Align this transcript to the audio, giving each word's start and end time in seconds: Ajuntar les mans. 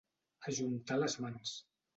Ajuntar 0.51 0.99
les 1.03 1.15
mans. 1.27 1.57